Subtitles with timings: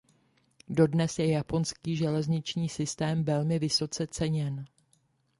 [0.69, 4.65] Dodnes je japonský železniční systém velmi vysoce ceněn.